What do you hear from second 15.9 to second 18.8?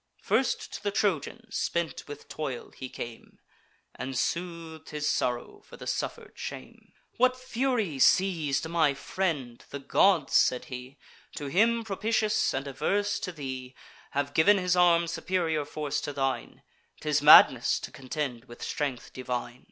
to thine. 'Tis madness to contend with